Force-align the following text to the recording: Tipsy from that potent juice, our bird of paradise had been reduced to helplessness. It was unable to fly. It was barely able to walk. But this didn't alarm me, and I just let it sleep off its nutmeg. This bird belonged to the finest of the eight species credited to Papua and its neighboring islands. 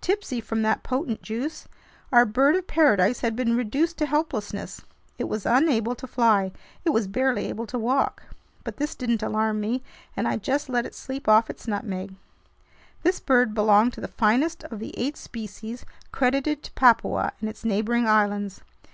Tipsy 0.00 0.40
from 0.40 0.62
that 0.62 0.82
potent 0.82 1.20
juice, 1.20 1.68
our 2.10 2.24
bird 2.24 2.56
of 2.56 2.66
paradise 2.66 3.20
had 3.20 3.36
been 3.36 3.54
reduced 3.54 3.98
to 3.98 4.06
helplessness. 4.06 4.80
It 5.18 5.24
was 5.24 5.44
unable 5.44 5.94
to 5.96 6.06
fly. 6.06 6.52
It 6.86 6.88
was 6.88 7.06
barely 7.06 7.48
able 7.50 7.66
to 7.66 7.78
walk. 7.78 8.22
But 8.62 8.78
this 8.78 8.94
didn't 8.94 9.22
alarm 9.22 9.60
me, 9.60 9.82
and 10.16 10.26
I 10.26 10.38
just 10.38 10.70
let 10.70 10.86
it 10.86 10.94
sleep 10.94 11.28
off 11.28 11.50
its 11.50 11.68
nutmeg. 11.68 12.14
This 13.02 13.20
bird 13.20 13.52
belonged 13.52 13.92
to 13.92 14.00
the 14.00 14.08
finest 14.08 14.64
of 14.64 14.78
the 14.78 14.94
eight 14.98 15.18
species 15.18 15.84
credited 16.12 16.62
to 16.62 16.72
Papua 16.72 17.34
and 17.42 17.50
its 17.50 17.62
neighboring 17.62 18.08
islands. 18.08 18.62